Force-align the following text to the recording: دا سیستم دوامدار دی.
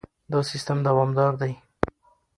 دا 0.31 0.39
سیستم 0.51 0.77
دوامدار 0.87 1.33
دی. 1.41 1.53